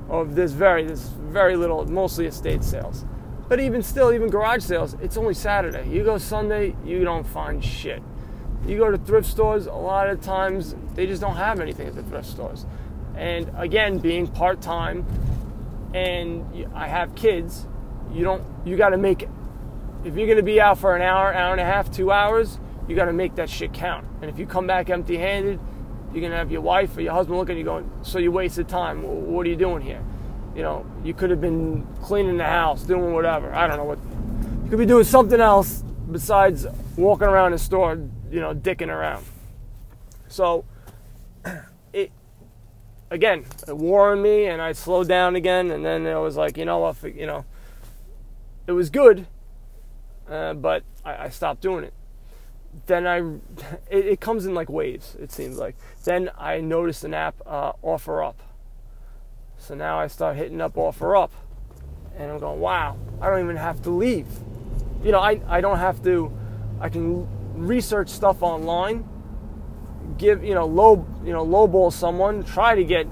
Or 0.08 0.26
there's 0.26 0.54
very, 0.54 0.86
there's 0.86 1.10
very 1.30 1.56
little, 1.56 1.86
mostly 1.86 2.26
estate 2.26 2.64
sales. 2.64 3.06
But 3.48 3.60
even 3.60 3.82
still, 3.82 4.12
even 4.12 4.30
garage 4.30 4.64
sales, 4.64 4.96
it's 5.02 5.18
only 5.18 5.34
Saturday. 5.34 5.88
You 5.90 6.04
go 6.04 6.18
Sunday, 6.18 6.76
you 6.86 7.04
don't 7.04 7.26
find 7.26 7.64
shit. 7.64 8.04
You 8.66 8.78
go 8.78 8.92
to 8.92 8.98
thrift 8.98 9.28
stores, 9.28 9.66
a 9.66 9.74
lot 9.74 10.10
of 10.10 10.22
times 10.22 10.76
they 10.94 11.08
just 11.08 11.22
don't 11.22 11.38
have 11.38 11.60
anything 11.60 11.88
at 11.88 11.96
the 11.96 12.04
thrift 12.04 12.28
stores. 12.28 12.66
And 13.16 13.50
again, 13.58 13.98
being 13.98 14.28
part 14.28 14.62
time, 14.62 15.06
and 15.94 16.68
I 16.76 16.88
have 16.88 17.16
kids, 17.16 17.66
you 18.14 18.24
don't, 18.24 18.44
you 18.66 18.78
got 18.78 18.90
to 18.90 18.98
make 18.98 19.24
it. 19.24 19.30
If 20.04 20.16
you're 20.16 20.28
gonna 20.28 20.44
be 20.44 20.62
out 20.62 20.78
for 20.78 20.96
an 20.96 21.02
hour, 21.02 21.34
hour 21.34 21.52
and 21.52 21.60
a 21.60 21.66
half, 21.66 21.92
two 21.92 22.12
hours, 22.12 22.60
you 22.88 22.96
got 22.96 23.06
to 23.06 23.14
make 23.14 23.36
that 23.36 23.50
shit 23.50 23.74
count. 23.74 24.06
And 24.22 24.30
if 24.30 24.40
you 24.40 24.46
come 24.46 24.66
back 24.68 24.90
empty-handed, 24.90 25.60
you're 26.14 26.22
gonna 26.22 26.38
have 26.38 26.52
your 26.52 26.62
wife 26.62 26.96
or 26.96 27.02
your 27.02 27.14
husband 27.14 27.38
looking 27.38 27.56
at 27.56 27.60
you 27.60 27.66
going, 27.66 27.90
"So 28.02 28.18
you 28.18 28.32
wasted 28.32 28.68
time. 28.68 29.04
What 29.04 29.46
are 29.46 29.50
you 29.50 29.56
doing 29.56 29.82
here?" 29.82 30.02
You 30.56 30.62
know, 30.62 30.86
you 31.04 31.14
could 31.14 31.30
have 31.30 31.42
been 31.42 31.86
cleaning 32.02 32.38
the 32.38 32.46
house, 32.46 32.84
doing 32.84 33.14
whatever. 33.14 33.54
I 33.54 33.68
don't 33.68 33.78
know 33.78 33.84
what. 33.86 34.00
You 34.64 34.70
could 34.70 34.80
be 34.80 34.86
doing 34.86 35.04
something 35.04 35.40
else 35.40 35.84
besides 36.12 36.66
walking 36.98 37.28
around 37.28 37.52
the 37.52 37.60
store, 37.60 38.00
you 38.32 38.40
know, 38.40 38.54
dicking 38.54 38.90
around. 38.90 39.26
So, 40.28 40.66
it 41.94 42.12
again, 43.10 43.46
it 43.68 43.78
wore 43.78 44.12
on 44.12 44.22
me, 44.22 44.46
and 44.46 44.62
I 44.62 44.74
slowed 44.74 45.08
down 45.08 45.36
again, 45.36 45.72
and 45.72 45.86
then 45.86 46.06
it 46.06 46.20
was 46.20 46.36
like, 46.36 46.58
you 46.58 46.66
know 46.66 46.80
what, 46.80 47.02
you 47.04 47.26
know, 47.26 47.46
it 48.68 48.72
was 48.74 48.90
good, 48.90 49.28
uh, 50.30 50.54
but 50.54 50.84
I, 51.04 51.26
I, 51.26 51.30
stopped 51.30 51.62
doing 51.62 51.84
it. 51.84 51.94
Then 52.86 53.08
I, 53.08 53.18
it, 53.90 54.06
it, 54.06 54.20
comes 54.20 54.46
in 54.46 54.54
like 54.54 54.70
waves. 54.70 55.16
It 55.20 55.32
seems 55.32 55.58
like. 55.58 55.76
Then 56.04 56.30
I 56.38 56.62
noticed 56.62 57.04
an 57.04 57.16
app, 57.16 57.36
uh, 57.48 57.74
OfferUp 57.84 58.36
so 59.60 59.76
now 59.76 60.00
I 60.00 60.08
start 60.08 60.38
hitting 60.38 60.62
up 60.62 60.76
OfferUp. 60.76 61.30
And 62.18 62.32
I'm 62.32 62.40
going, 62.40 62.60
wow, 62.60 62.98
I 63.22 63.30
don't 63.30 63.44
even 63.44 63.58
have 63.58 63.82
to 63.84 63.92
leave. 63.92 64.28
You 65.04 65.12
know, 65.12 65.20
I, 65.20 65.40
I 65.48 65.62
don't 65.62 65.78
have 65.78 66.04
to, 66.04 66.32
I 66.80 66.90
can 66.90 67.28
research 67.56 68.10
stuff 68.10 68.42
online, 68.42 69.08
give, 70.18 70.44
you 70.44 70.54
know, 70.54 70.66
low, 70.66 71.06
you 71.24 71.32
know, 71.32 71.46
lowball 71.46 71.94
someone, 71.94 72.44
try 72.44 72.76
to 72.76 72.84
get 72.84 73.08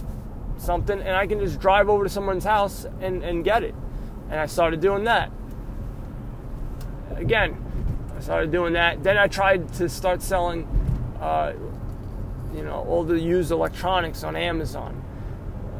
something, 0.57 0.99
and 0.99 1.15
I 1.15 1.27
can 1.27 1.39
just 1.39 1.59
drive 1.59 1.89
over 1.89 2.03
to 2.03 2.09
someone's 2.09 2.43
house 2.43 2.85
and, 2.99 3.23
and 3.23 3.43
get 3.43 3.63
it. 3.63 3.75
And 4.29 4.39
I 4.39 4.45
started 4.45 4.81
doing 4.81 5.03
that. 5.03 5.31
Again, 7.15 7.63
I 8.17 8.21
started 8.21 8.51
doing 8.51 8.73
that. 8.73 9.03
Then 9.03 9.17
I 9.17 9.27
tried 9.27 9.73
to 9.75 9.87
start 9.87 10.21
selling, 10.21 10.63
uh, 11.21 11.53
you 12.53 12.63
know, 12.63 12.85
all 12.87 13.03
the 13.03 13.19
used 13.19 13.51
electronics 13.51 14.23
on 14.23 14.35
Amazon 14.35 15.03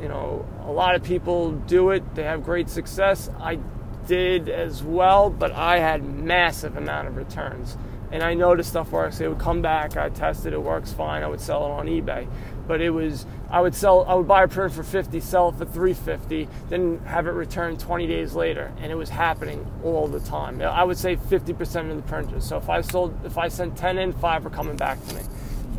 you 0.02 0.08
know, 0.08 0.46
a 0.66 0.72
lot 0.72 0.96
of 0.96 1.04
people 1.04 1.52
do 1.52 1.92
it, 1.92 2.16
they 2.16 2.24
have 2.24 2.44
great 2.44 2.70
success. 2.70 3.30
I 3.40 3.60
did 4.08 4.50
as 4.50 4.84
well, 4.84 5.30
but 5.30 5.52
I 5.52 5.80
had 5.80 6.04
massive 6.04 6.78
amount 6.78 7.08
of 7.08 7.18
returns. 7.18 7.78
And 8.10 8.24
I 8.24 8.34
the 8.34 8.64
stuff 8.64 8.92
works. 8.92 9.20
It 9.20 9.28
would 9.28 9.40
come 9.40 9.62
back. 9.62 9.98
I 9.98 10.08
tested 10.10 10.54
it 10.54 10.62
works 10.62 10.94
fine. 10.94 11.24
I 11.24 11.28
would 11.28 11.42
sell 11.42 11.66
it 11.66 11.72
on 11.72 11.88
eBay. 11.88 12.28
But 12.66 12.80
it 12.82 12.90
was 12.90 13.26
I 13.50 13.60
would 13.60 13.76
sell 13.76 14.06
I 14.06 14.14
would 14.14 14.28
buy 14.28 14.44
a 14.44 14.48
print 14.48 14.74
for 14.74 14.84
50, 14.84 15.20
sell 15.20 15.50
it 15.50 15.56
for 15.56 15.66
350, 15.66 16.48
then 16.70 17.00
have 17.00 17.28
it 17.28 17.32
returned 17.32 17.80
20 17.80 18.08
days 18.08 18.34
later, 18.34 18.74
and 18.80 18.92
it 18.92 18.96
was 18.96 19.10
happening 19.10 19.70
all 19.84 20.08
the 20.08 20.20
time. 20.22 20.62
I 20.62 20.84
would 20.84 20.98
say 20.98 21.16
50% 21.16 21.90
of 21.90 21.96
the 21.98 22.04
printers. 22.04 22.46
So 22.46 22.58
if 22.58 22.70
I 22.70 22.82
sold 22.82 23.14
if 23.26 23.38
I 23.38 23.50
sent 23.50 23.78
10 23.78 23.98
in, 23.98 24.14
5 24.14 24.44
were 24.44 24.50
coming 24.50 24.78
back 24.78 25.06
to 25.08 25.16
me. 25.16 25.22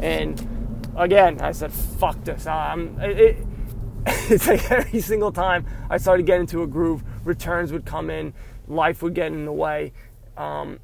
And 0.01 0.91
again, 0.97 1.41
I 1.41 1.53
said 1.53 1.73
fuck 1.73 2.23
this. 2.25 2.47
I'm 2.47 2.99
it, 3.01 3.39
it's 4.31 4.47
like 4.47 4.71
every 4.71 5.01
single 5.01 5.33
time 5.33 5.67
I 5.91 5.99
started 5.99 6.27
getting 6.27 6.43
into 6.43 6.63
a 6.63 6.67
groove, 6.67 7.03
returns 7.25 7.73
would 7.73 7.85
come 7.85 8.11
in, 8.11 8.33
life 8.67 9.03
would 9.03 9.15
get 9.15 9.29
in 9.29 9.45
the 9.45 9.53
way. 9.53 9.93
Um, 10.37 10.79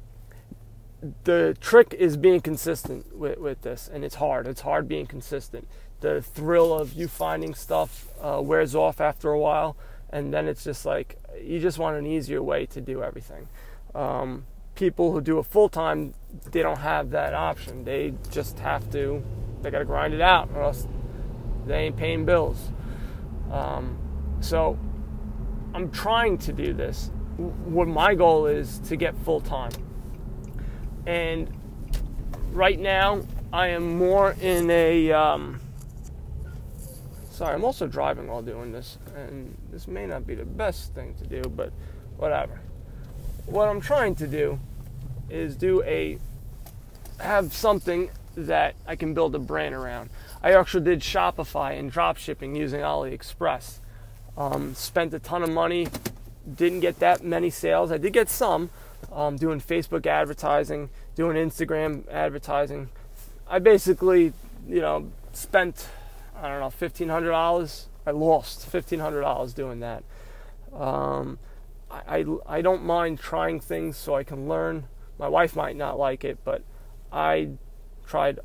the 1.23 1.55
trick 1.61 1.93
is 1.93 2.17
being 2.17 2.41
consistent 2.41 3.15
with, 3.15 3.37
with 3.37 3.61
this, 3.61 3.89
and 3.91 4.03
it's 4.03 4.15
hard. 4.15 4.47
It's 4.47 4.61
hard 4.61 4.87
being 4.87 5.05
consistent. 5.05 5.67
The 6.01 6.21
thrill 6.21 6.73
of 6.73 6.93
you 6.93 7.07
finding 7.07 7.53
stuff 7.53 8.07
uh, 8.21 8.41
wears 8.43 8.75
off 8.75 8.99
after 8.99 9.29
a 9.29 9.39
while, 9.39 9.77
and 10.09 10.33
then 10.33 10.47
it's 10.47 10.63
just 10.63 10.85
like 10.85 11.17
you 11.41 11.59
just 11.59 11.77
want 11.77 11.97
an 11.97 12.05
easier 12.05 12.41
way 12.41 12.65
to 12.67 12.81
do 12.81 13.03
everything. 13.03 13.47
Um, 13.93 14.45
people 14.75 15.11
who 15.11 15.21
do 15.21 15.39
it 15.39 15.45
full 15.45 15.69
time, 15.69 16.13
they 16.51 16.61
don't 16.61 16.79
have 16.79 17.11
that 17.11 17.33
option. 17.33 17.85
They 17.85 18.13
just 18.29 18.59
have 18.59 18.91
to, 18.91 19.23
they 19.61 19.71
got 19.71 19.79
to 19.79 19.85
grind 19.85 20.13
it 20.13 20.21
out, 20.21 20.49
or 20.53 20.63
else 20.63 20.87
they 21.65 21.85
ain't 21.85 21.97
paying 21.97 22.25
bills. 22.25 22.69
Um, 23.51 23.97
so 24.39 24.77
I'm 25.73 25.91
trying 25.91 26.37
to 26.39 26.53
do 26.53 26.73
this. 26.73 27.11
What 27.37 27.87
my 27.87 28.15
goal 28.15 28.45
is 28.45 28.79
to 28.79 28.95
get 28.95 29.15
full 29.19 29.41
time. 29.41 29.71
And 31.05 31.49
right 32.51 32.79
now, 32.79 33.21
I 33.51 33.67
am 33.67 33.97
more 33.97 34.35
in 34.41 34.69
a. 34.69 35.11
Um, 35.11 35.59
sorry, 37.29 37.53
I'm 37.53 37.63
also 37.63 37.87
driving 37.87 38.27
while 38.27 38.41
doing 38.41 38.71
this, 38.71 38.97
and 39.15 39.55
this 39.71 39.87
may 39.87 40.05
not 40.05 40.25
be 40.25 40.35
the 40.35 40.45
best 40.45 40.93
thing 40.93 41.13
to 41.15 41.27
do, 41.27 41.41
but 41.49 41.71
whatever. 42.17 42.59
What 43.45 43.67
I'm 43.67 43.81
trying 43.81 44.15
to 44.15 44.27
do 44.27 44.59
is 45.29 45.55
do 45.55 45.83
a 45.83 46.17
have 47.19 47.53
something 47.53 48.09
that 48.35 48.75
I 48.85 48.95
can 48.95 49.13
build 49.13 49.35
a 49.35 49.39
brand 49.39 49.75
around. 49.75 50.09
I 50.43 50.53
actually 50.53 50.83
did 50.83 50.99
Shopify 50.99 51.77
and 51.77 51.91
drop 51.91 52.17
shipping 52.17 52.55
using 52.55 52.81
AliExpress. 52.81 53.79
Um, 54.37 54.75
spent 54.75 55.13
a 55.13 55.19
ton 55.19 55.43
of 55.43 55.49
money, 55.49 55.87
didn't 56.53 56.81
get 56.81 56.99
that 56.99 57.23
many 57.23 57.49
sales. 57.49 57.91
I 57.91 57.97
did 57.97 58.13
get 58.13 58.29
some 58.29 58.69
um, 59.11 59.37
doing 59.37 59.61
Facebook 59.61 60.05
advertising, 60.05 60.89
doing 61.15 61.37
Instagram 61.37 62.07
advertising. 62.09 62.89
I 63.47 63.59
basically, 63.59 64.33
you 64.67 64.81
know, 64.81 65.11
spent 65.33 65.87
I 66.35 66.49
don't 66.49 66.59
know 66.59 66.69
fifteen 66.69 67.09
hundred 67.09 67.31
dollars. 67.31 67.87
I 68.05 68.11
lost 68.11 68.67
fifteen 68.67 68.99
hundred 68.99 69.21
dollars 69.21 69.53
doing 69.53 69.79
that. 69.79 70.03
Um, 70.73 71.39
I, 71.89 72.19
I 72.19 72.25
I 72.57 72.61
don't 72.61 72.83
mind 72.83 73.19
trying 73.19 73.59
things 73.59 73.97
so 73.97 74.15
I 74.15 74.23
can 74.23 74.47
learn. 74.47 74.87
My 75.17 75.29
wife 75.29 75.55
might 75.55 75.77
not 75.77 75.97
like 75.97 76.25
it, 76.25 76.39
but 76.43 76.61
I 77.11 77.51
tried 78.05 78.39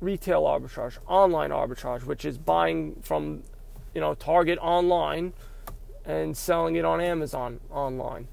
retail 0.00 0.42
arbitrage, 0.42 0.98
online 1.06 1.50
arbitrage, 1.50 2.04
which 2.04 2.24
is 2.24 2.38
buying 2.38 2.96
from, 3.02 3.42
you 3.94 4.00
know, 4.00 4.14
Target 4.14 4.58
online 4.60 5.32
and 6.04 6.36
selling 6.36 6.76
it 6.76 6.84
on 6.84 7.00
Amazon 7.00 7.60
online. 7.70 8.28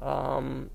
Um, 0.00 0.70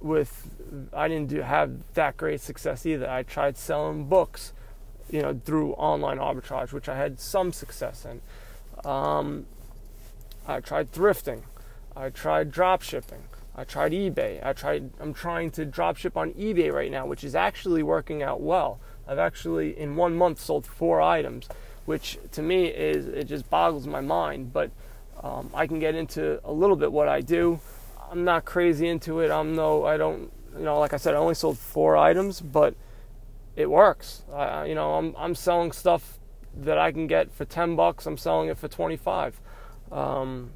with 0.00 0.88
I 0.92 1.08
didn't 1.08 1.28
do, 1.28 1.40
have 1.40 1.94
that 1.94 2.16
great 2.16 2.40
success 2.40 2.86
either. 2.86 3.08
I 3.08 3.22
tried 3.22 3.56
selling 3.56 4.06
books, 4.06 4.52
you 5.10 5.22
know, 5.22 5.40
through 5.44 5.72
online 5.72 6.18
arbitrage, 6.18 6.72
which 6.72 6.88
I 6.88 6.96
had 6.96 7.18
some 7.18 7.52
success 7.52 8.04
in. 8.04 8.20
Um, 8.88 9.46
I 10.46 10.60
tried 10.60 10.92
thrifting. 10.92 11.42
I 11.96 12.10
tried 12.10 12.52
drop 12.52 12.82
shipping. 12.82 13.24
I 13.58 13.64
tried 13.64 13.92
eBay. 13.92 14.44
I 14.44 14.52
tried. 14.52 14.90
I'm 15.00 15.14
trying 15.14 15.50
to 15.52 15.64
drop 15.64 15.96
ship 15.96 16.16
on 16.16 16.32
eBay 16.34 16.70
right 16.70 16.90
now, 16.90 17.06
which 17.06 17.24
is 17.24 17.34
actually 17.34 17.82
working 17.82 18.22
out 18.22 18.42
well. 18.42 18.78
I've 19.08 19.18
actually 19.18 19.78
in 19.78 19.96
one 19.96 20.14
month 20.14 20.40
sold 20.40 20.66
four 20.66 21.00
items, 21.00 21.48
which 21.86 22.18
to 22.32 22.42
me 22.42 22.66
is 22.66 23.06
it 23.06 23.24
just 23.24 23.48
boggles 23.48 23.86
my 23.86 24.02
mind. 24.02 24.52
But 24.52 24.70
um, 25.22 25.50
I 25.54 25.66
can 25.66 25.78
get 25.78 25.94
into 25.94 26.38
a 26.44 26.52
little 26.52 26.76
bit 26.76 26.92
what 26.92 27.08
I 27.08 27.22
do. 27.22 27.58
I'm 28.10 28.24
not 28.24 28.44
crazy 28.44 28.88
into 28.88 29.20
it. 29.20 29.30
I'm 29.30 29.56
no. 29.56 29.86
I 29.86 29.96
don't. 29.96 30.30
You 30.54 30.64
know, 30.64 30.78
like 30.78 30.92
I 30.92 30.98
said, 30.98 31.14
I 31.14 31.18
only 31.18 31.34
sold 31.34 31.58
four 31.58 31.96
items, 31.96 32.40
but 32.42 32.74
it 33.56 33.70
works. 33.70 34.22
I, 34.34 34.66
you 34.66 34.74
know, 34.74 34.94
I'm 34.94 35.14
I'm 35.16 35.34
selling 35.34 35.72
stuff 35.72 36.18
that 36.54 36.76
I 36.76 36.92
can 36.92 37.06
get 37.06 37.32
for 37.32 37.46
ten 37.46 37.74
bucks. 37.74 38.04
I'm 38.04 38.18
selling 38.18 38.50
it 38.50 38.58
for 38.58 38.68
twenty 38.68 38.96
five. 38.96 39.40
Um, 39.90 40.50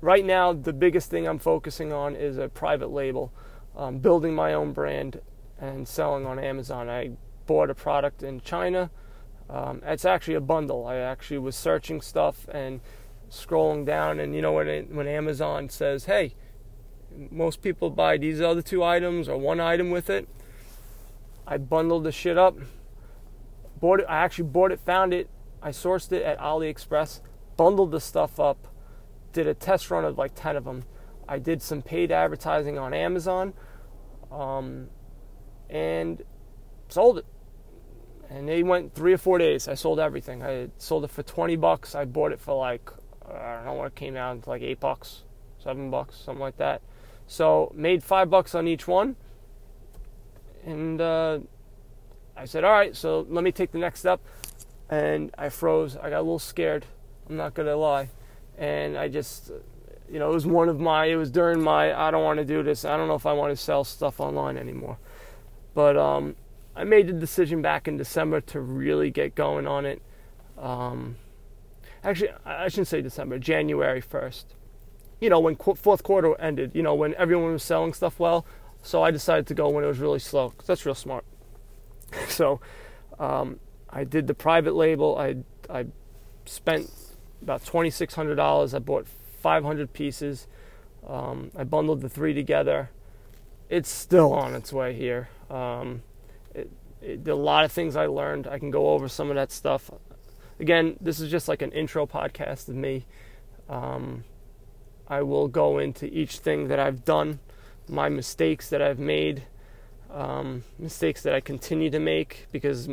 right 0.00 0.24
now, 0.24 0.52
the 0.52 0.72
biggest 0.72 1.10
thing 1.10 1.26
I'm 1.26 1.38
focusing 1.38 1.92
on 1.92 2.16
is 2.16 2.38
a 2.38 2.48
private 2.48 2.90
label, 2.90 3.32
um, 3.76 3.98
building 3.98 4.34
my 4.34 4.52
own 4.52 4.72
brand 4.72 5.20
and 5.58 5.86
selling 5.86 6.26
on 6.26 6.38
Amazon. 6.38 6.88
I 6.88 7.12
bought 7.46 7.70
a 7.70 7.74
product 7.74 8.22
in 8.22 8.40
China. 8.40 8.90
Um, 9.48 9.82
it's 9.84 10.04
actually 10.04 10.34
a 10.34 10.40
bundle. 10.40 10.86
I 10.86 10.96
actually 10.96 11.38
was 11.38 11.56
searching 11.56 12.00
stuff 12.00 12.48
and 12.48 12.80
scrolling 13.30 13.84
down, 13.84 14.20
and 14.20 14.34
you 14.34 14.42
know 14.42 14.52
when 14.52 14.68
it, 14.68 14.90
when 14.90 15.06
Amazon 15.06 15.68
says, 15.68 16.04
"Hey, 16.04 16.34
most 17.30 17.60
people 17.60 17.90
buy 17.90 18.16
these 18.16 18.40
other 18.40 18.62
two 18.62 18.84
items 18.84 19.28
or 19.28 19.38
one 19.38 19.60
item 19.60 19.90
with 19.90 20.08
it," 20.08 20.28
I 21.46 21.58
bundled 21.58 22.04
the 22.04 22.12
shit 22.12 22.38
up. 22.38 22.56
Bought 23.80 24.00
it. 24.00 24.06
I 24.08 24.18
actually 24.18 24.48
bought 24.48 24.72
it, 24.72 24.80
found 24.80 25.12
it. 25.12 25.28
I 25.62 25.70
sourced 25.70 26.12
it 26.12 26.22
at 26.22 26.38
AliExpress, 26.38 27.20
bundled 27.56 27.90
the 27.90 28.00
stuff 28.00 28.38
up, 28.38 28.66
did 29.32 29.46
a 29.46 29.54
test 29.54 29.90
run 29.90 30.04
of 30.04 30.18
like 30.18 30.32
ten 30.34 30.56
of 30.56 30.64
them. 30.64 30.84
I 31.28 31.38
did 31.38 31.62
some 31.62 31.82
paid 31.82 32.10
advertising 32.10 32.78
on 32.78 32.92
Amazon, 32.92 33.54
um, 34.30 34.88
and 35.68 36.22
sold 36.88 37.18
it 37.18 37.26
and 38.30 38.48
they 38.48 38.62
went 38.62 38.94
three 38.94 39.12
or 39.12 39.18
four 39.18 39.38
days. 39.38 39.66
I 39.66 39.74
sold 39.74 39.98
everything. 39.98 40.42
I 40.42 40.68
sold 40.78 41.04
it 41.04 41.10
for 41.10 41.24
twenty 41.24 41.56
bucks. 41.56 41.94
I 41.94 42.04
bought 42.04 42.32
it 42.32 42.40
for 42.40 42.56
like 42.56 42.88
I 43.28 43.56
don't 43.56 43.64
know 43.64 43.72
what 43.74 43.88
it 43.88 43.94
came 43.96 44.16
out 44.16 44.44
to 44.44 44.48
like 44.48 44.62
eight 44.62 44.80
bucks, 44.80 45.24
seven 45.58 45.90
bucks, 45.90 46.16
something 46.16 46.40
like 46.40 46.56
that. 46.58 46.80
So 47.26 47.72
made 47.74 48.02
five 48.02 48.30
bucks 48.30 48.54
on 48.54 48.68
each 48.68 48.86
one, 48.86 49.16
and 50.64 51.00
uh, 51.00 51.40
I 52.36 52.44
said, 52.44 52.64
all 52.64 52.72
right, 52.72 52.94
so 52.96 53.26
let 53.28 53.44
me 53.44 53.52
take 53.52 53.72
the 53.72 53.78
next 53.78 54.00
step. 54.00 54.20
And 54.88 55.32
I 55.36 55.48
froze. 55.48 55.96
I 55.96 56.10
got 56.10 56.18
a 56.18 56.22
little 56.22 56.38
scared. 56.38 56.86
I'm 57.28 57.36
not 57.36 57.54
gonna 57.54 57.76
lie, 57.76 58.10
and 58.60 58.96
I 58.96 59.08
just. 59.08 59.50
You 60.08 60.18
know, 60.18 60.28
it 60.28 60.34
was 60.34 60.46
one 60.46 60.68
of 60.68 60.80
my. 60.80 61.06
It 61.06 61.14
was 61.14 61.30
during 61.30 61.62
my. 61.62 61.94
I 61.94 62.10
don't 62.10 62.24
want 62.24 62.38
to 62.38 62.44
do 62.44 62.64
this. 62.64 62.84
I 62.84 62.96
don't 62.96 63.06
know 63.06 63.14
if 63.14 63.26
I 63.26 63.32
want 63.32 63.52
to 63.52 63.56
sell 63.56 63.84
stuff 63.84 64.18
online 64.18 64.56
anymore. 64.56 64.98
But 65.72 65.96
um, 65.96 66.34
I 66.74 66.84
made 66.84 67.06
the 67.06 67.12
decision 67.12 67.62
back 67.62 67.86
in 67.88 67.96
December 67.96 68.40
to 68.42 68.60
really 68.60 69.10
get 69.10 69.34
going 69.34 69.66
on 69.66 69.86
it. 69.86 70.02
Um, 70.58 71.16
actually, 72.02 72.30
I 72.44 72.68
shouldn't 72.68 72.88
say 72.88 73.02
December, 73.02 73.38
January 73.38 74.02
1st. 74.02 74.44
You 75.20 75.30
know, 75.30 75.40
when 75.40 75.56
qu- 75.56 75.74
fourth 75.74 76.02
quarter 76.02 76.38
ended, 76.40 76.72
you 76.74 76.82
know, 76.82 76.94
when 76.94 77.14
everyone 77.14 77.52
was 77.52 77.62
selling 77.62 77.92
stuff 77.92 78.18
well. 78.18 78.46
So 78.82 79.02
I 79.02 79.10
decided 79.10 79.46
to 79.48 79.54
go 79.54 79.68
when 79.68 79.84
it 79.84 79.86
was 79.86 79.98
really 79.98 80.18
slow, 80.18 80.50
because 80.50 80.66
that's 80.66 80.86
real 80.86 80.94
smart. 80.94 81.24
so 82.28 82.60
um, 83.18 83.60
I 83.90 84.04
did 84.04 84.26
the 84.26 84.34
private 84.34 84.74
label. 84.74 85.18
I, 85.18 85.36
I 85.68 85.86
spent 86.46 86.90
about 87.42 87.64
$2,600. 87.64 88.74
I 88.74 88.78
bought 88.78 89.06
500 89.08 89.92
pieces. 89.92 90.46
Um, 91.06 91.50
I 91.56 91.64
bundled 91.64 92.00
the 92.00 92.08
three 92.08 92.34
together. 92.34 92.90
It's 93.68 93.88
still 93.88 94.32
on 94.32 94.54
its 94.54 94.72
way 94.72 94.94
here. 94.94 95.28
Um, 95.48 96.02
it, 96.54 96.70
it, 97.00 97.26
a 97.26 97.34
lot 97.34 97.64
of 97.64 97.72
things 97.72 97.96
I 97.96 98.06
learned. 98.06 98.46
I 98.46 98.58
can 98.58 98.70
go 98.70 98.90
over 98.90 99.08
some 99.08 99.30
of 99.30 99.36
that 99.36 99.52
stuff. 99.52 99.90
Again, 100.58 100.96
this 101.00 101.20
is 101.20 101.30
just 101.30 101.48
like 101.48 101.62
an 101.62 101.72
intro 101.72 102.06
podcast 102.06 102.68
of 102.68 102.74
me. 102.74 103.06
Um, 103.68 104.24
I 105.08 105.22
will 105.22 105.48
go 105.48 105.78
into 105.78 106.06
each 106.06 106.38
thing 106.38 106.68
that 106.68 106.78
I've 106.78 107.04
done, 107.04 107.40
my 107.88 108.08
mistakes 108.08 108.68
that 108.70 108.82
I've 108.82 108.98
made, 108.98 109.44
um, 110.12 110.64
mistakes 110.78 111.22
that 111.22 111.34
I 111.34 111.40
continue 111.40 111.90
to 111.90 111.98
make 111.98 112.46
because 112.52 112.88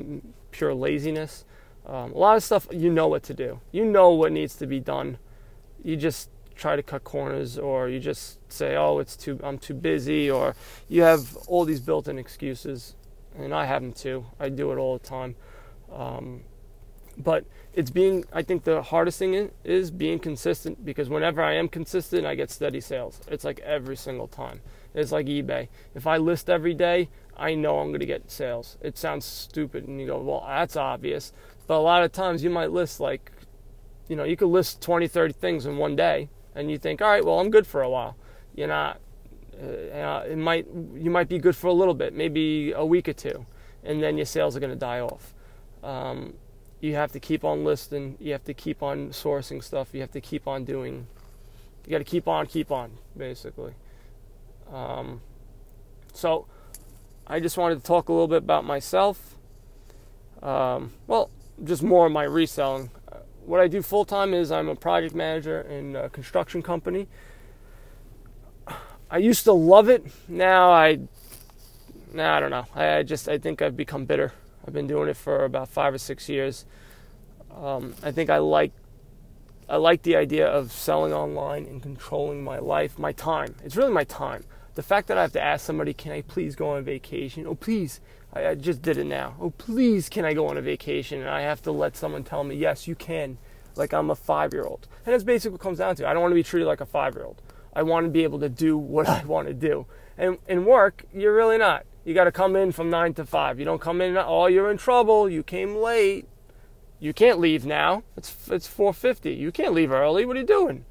pure 0.51 0.74
laziness. 0.74 1.46
Um, 1.88 2.12
a 2.13 2.17
lot 2.17 2.38
of 2.38 2.44
stuff 2.44 2.67
you 2.72 2.91
know 2.91 3.08
what 3.08 3.24
to 3.24 3.34
do. 3.34 3.60
You 3.72 3.86
know 3.86 4.12
what 4.12 4.32
needs 4.32 4.56
to 4.56 4.67
be 4.67 4.79
done. 4.79 5.17
You 5.84 5.96
just 5.96 6.29
try 6.56 6.75
to 6.75 6.84
cut 6.84 7.03
corners, 7.03 7.58
or 7.58 7.88
you 7.88 8.00
just 8.00 8.39
say, 8.51 8.75
"Oh, 8.75 9.00
it's 9.00 9.15
too 9.15 9.39
I'm 9.44 9.58
too 9.58 9.74
busy," 9.74 10.29
or 10.29 10.56
you 10.89 11.01
have 11.03 11.36
all 11.48 11.65
these 11.65 11.79
built-in 11.79 12.20
excuses 12.20 12.96
and 13.38 13.53
I 13.53 13.65
have 13.65 13.82
them 13.82 13.94
too. 13.94 14.25
I 14.39 14.50
do 14.50 14.72
it 14.72 14.77
all 14.77 14.98
the 14.98 15.08
time. 15.08 15.36
Um, 15.91 16.44
but 17.17 17.46
it's 17.74 17.89
being 17.89 18.24
i 18.32 18.44
think 18.44 18.63
the 18.63 18.79
hardest 18.82 19.17
thing 19.17 19.50
is 19.63 19.89
being 19.89 20.20
consistent 20.20 20.86
because 20.86 21.10
whenever 21.10 21.41
i 21.41 21.53
am 21.53 21.67
consistent 21.67 22.27
i 22.27 22.36
get 22.36 22.51
steady 22.51 22.79
sales 22.79 23.20
it's 23.27 23.44
like 23.44 23.60
every 23.62 23.96
single 23.96 24.27
time 24.27 24.62
it's 24.94 25.12
like 25.12 25.25
ebay 25.25 25.67
if 25.96 26.06
i 26.06 26.15
list 26.15 26.48
every 26.48 26.75
day 26.75 27.10
i 27.38 27.53
know 27.53 27.79
i'm 27.79 27.89
going 27.89 28.00
to 28.00 28.06
get 28.06 28.29
sales 28.29 28.77
it 28.82 28.98
sounds 28.98 29.25
stupid 29.25 29.88
and 29.88 30.00
you 30.00 30.08
go 30.08 30.20
well 30.20 30.44
that's 30.48 30.75
obvious 30.75 31.32
but 31.67 31.77
a 31.77 31.79
lot 31.79 32.03
of 32.03 32.12
times 32.12 32.44
you 32.44 32.50
might 32.50 32.72
list 32.72 33.00
like 33.00 33.32
you 34.08 34.15
know 34.15 34.24
you 34.24 34.36
could 34.36 34.48
list 34.48 34.82
20 34.82 35.08
30 35.08 35.34
things 35.34 35.65
in 35.65 35.77
one 35.77 35.96
day 35.96 36.29
and 36.56 36.72
you 36.72 36.77
think 36.77 37.01
all 37.01 37.10
right 37.10 37.25
well 37.25 37.39
i'm 37.39 37.50
good 37.50 37.67
for 37.67 37.82
a 37.82 37.89
while 37.89 38.15
you're 38.56 38.67
not 38.67 39.00
uh, 39.60 40.24
it 40.27 40.38
might 40.38 40.67
you 40.96 41.10
might 41.10 41.27
be 41.27 41.39
good 41.39 41.56
for 41.56 41.67
a 41.67 41.74
little 41.74 41.96
bit 41.96 42.13
maybe 42.13 42.72
a 42.74 42.86
week 42.86 43.10
or 43.10 43.13
two 43.13 43.46
and 43.84 44.03
then 44.03 44.17
your 44.17 44.25
sales 44.25 44.56
are 44.56 44.60
going 44.60 44.72
to 44.72 44.75
die 44.75 45.00
off 45.00 45.34
um, 45.84 46.34
you 46.79 46.96
have 46.96 47.12
to 47.13 47.20
keep 47.20 47.44
on 47.44 47.63
listing. 47.63 48.17
You 48.20 48.34
have 48.34 48.44
to 48.46 48.53
keep 48.53 48.84
on 48.84 49.10
sourcing 49.10 49.63
stuff. 49.63 49.89
You 49.94 50.01
have 50.01 50.12
to 50.12 50.22
keep 50.22 50.48
on 50.48 50.63
doing. 50.63 51.08
You 51.86 51.91
got 51.91 52.00
to 52.00 52.03
keep 52.03 52.27
on, 52.27 52.46
keep 52.46 52.72
on, 52.72 52.91
basically. 53.15 53.74
Um, 54.72 55.22
so, 56.13 56.48
I 57.27 57.39
just 57.39 57.57
wanted 57.57 57.75
to 57.75 57.84
talk 57.84 58.10
a 58.10 58.13
little 58.13 58.27
bit 58.27 58.38
about 58.38 58.65
myself. 58.65 59.36
Um, 60.41 60.93
well, 61.07 61.29
just 61.63 61.84
more 61.84 62.05
of 62.05 62.12
my 62.12 62.24
reselling. 62.24 62.89
What 63.46 63.60
I 63.60 63.67
do 63.67 63.81
full 63.81 64.05
time 64.05 64.34
is 64.34 64.51
I'm 64.51 64.69
a 64.69 64.75
project 64.75 65.13
manager 65.13 65.62
in 65.62 65.96
a 65.96 66.10
construction 66.10 66.62
company. 66.62 67.07
I 69.12 69.17
used 69.17 69.43
to 69.46 69.53
love 69.53 69.89
it. 69.89 70.05
Now 70.27 70.72
I, 70.72 71.00
now 72.13 72.36
I 72.36 72.39
don't 72.39 72.51
know. 72.51 72.65
I, 72.75 72.98
I 72.98 73.03
just 73.03 73.29
I 73.29 73.38
think 73.38 73.62
I've 73.62 73.77
become 73.77 74.05
bitter 74.05 74.34
I've 74.67 74.74
been 74.74 74.88
doing 74.88 75.07
it 75.07 75.15
for 75.15 75.46
about 75.46 75.69
five 75.69 75.93
or 75.93 75.98
six 75.98 76.27
years. 76.27 76.65
Um, 77.55 77.96
I 78.03 78.12
think 78.12 78.29
I 78.29 78.39
like 78.39 78.74
I 79.69 79.77
like 79.77 80.03
the 80.03 80.15
idea 80.15 80.48
of 80.48 80.72
selling 80.72 81.13
online 81.13 81.65
and 81.65 81.81
controlling 81.81 82.43
my 82.43 82.60
life, 82.60 83.00
my 83.00 83.13
time. 83.13 83.55
It's 83.63 83.75
really 83.75 83.91
my 83.91 84.03
time. 84.03 84.43
The 84.77 84.84
fact 84.84 85.07
that 85.07 85.17
I 85.17 85.24
have 85.24 85.31
to 85.31 85.43
ask 85.43 85.65
somebody, 85.65 85.91
"Can 85.91 86.12
I 86.12 86.22
please 86.22 86.55
go 86.55 86.75
on 86.75 86.84
vacation?" 86.84 87.48
Oh, 87.48 87.55
please. 87.55 88.00
I, 88.31 88.50
I 88.50 88.53
just 88.53 88.84
did 88.84 89.00
it 89.00 89.05
now. 89.05 89.34
Oh, 89.41 89.50
please, 89.50 90.07
can 90.07 90.24
I 90.24 90.36
go 90.36 90.46
on 90.50 90.55
a 90.55 90.62
vacation? 90.62 91.19
And 91.19 91.27
I 91.27 91.41
have 91.41 91.63
to 91.63 91.72
let 91.72 91.98
someone 91.98 92.24
tell 92.24 92.43
me, 92.43 92.55
"Yes, 92.55 92.88
you 92.88 92.93
can." 92.93 93.39
Like 93.75 93.91
I'm 93.91 94.12
a 94.12 94.15
five-year-old, 94.15 94.88
and 95.03 95.13
that's 95.13 95.24
basically 95.24 95.53
what 95.53 95.62
comes 95.62 95.79
down 95.79 95.96
to. 95.96 96.07
I 96.07 96.13
don't 96.13 96.22
want 96.22 96.31
to 96.31 96.36
be 96.36 96.43
treated 96.43 96.67
like 96.67 96.81
a 96.81 96.86
five-year-old. 96.86 97.41
I 97.74 97.81
want 97.81 98.05
to 98.05 98.12
be 98.12 98.24
able 98.24 98.39
to 98.39 98.50
do 98.50 98.77
what 98.77 99.10
I 99.10 99.24
want 99.25 99.48
to 99.48 99.53
do. 99.55 99.88
And 100.15 100.38
in 100.48 100.63
work, 100.63 101.05
you're 101.12 101.36
really 101.36 101.57
not. 101.57 101.88
You 102.05 102.13
got 102.13 102.25
to 102.25 102.31
come 102.31 102.55
in 102.55 102.72
from 102.72 102.91
9 102.91 103.15
to 103.15 103.25
5. 103.25 103.60
You 103.60 103.65
don't 103.65 103.81
come 103.81 104.00
in, 104.00 104.15
oh, 104.15 104.46
you're 104.46 104.72
in 104.72 104.77
trouble. 104.77 105.27
You 105.27 105.43
came 105.43 105.75
late. 105.75 106.27
You 107.00 107.13
can't 107.13 107.39
leave 107.39 107.65
now. 107.65 108.03
It's, 108.15 108.48
it's 108.50 108.67
4.50. 108.67 109.38
You 109.38 109.51
can't 109.51 109.74
leave 109.74 109.91
early. 109.91 110.25
What 110.25 110.38
are 110.38 110.39
you 110.39 110.46
doing? 110.46 110.86